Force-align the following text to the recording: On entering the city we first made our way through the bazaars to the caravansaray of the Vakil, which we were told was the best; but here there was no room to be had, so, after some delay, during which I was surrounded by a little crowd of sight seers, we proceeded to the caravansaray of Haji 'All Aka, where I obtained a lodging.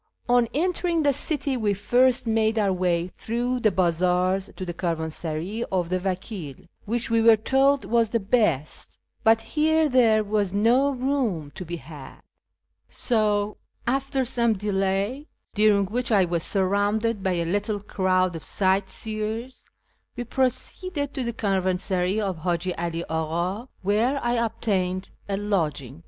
On 0.27 0.47
entering 0.55 1.03
the 1.03 1.13
city 1.13 1.55
we 1.55 1.75
first 1.75 2.25
made 2.25 2.57
our 2.57 2.73
way 2.73 3.09
through 3.19 3.59
the 3.59 3.69
bazaars 3.69 4.49
to 4.57 4.65
the 4.65 4.73
caravansaray 4.73 5.63
of 5.71 5.89
the 5.89 5.99
Vakil, 5.99 6.55
which 6.85 7.11
we 7.11 7.21
were 7.21 7.35
told 7.37 7.85
was 7.85 8.09
the 8.09 8.19
best; 8.19 8.97
but 9.23 9.41
here 9.41 9.87
there 9.87 10.23
was 10.23 10.55
no 10.55 10.89
room 10.89 11.51
to 11.53 11.63
be 11.63 11.75
had, 11.75 12.21
so, 12.89 13.57
after 13.85 14.25
some 14.25 14.53
delay, 14.53 15.27
during 15.53 15.85
which 15.85 16.11
I 16.11 16.25
was 16.25 16.41
surrounded 16.41 17.21
by 17.21 17.33
a 17.33 17.45
little 17.45 17.79
crowd 17.79 18.35
of 18.35 18.43
sight 18.43 18.89
seers, 18.89 19.67
we 20.15 20.23
proceeded 20.23 21.13
to 21.13 21.23
the 21.23 21.31
caravansaray 21.31 22.19
of 22.19 22.37
Haji 22.39 22.73
'All 22.73 23.05
Aka, 23.59 23.69
where 23.83 24.19
I 24.23 24.33
obtained 24.43 25.11
a 25.29 25.37
lodging. 25.37 25.99